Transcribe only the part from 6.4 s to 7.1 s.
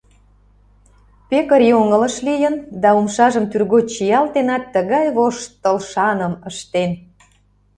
ыштен.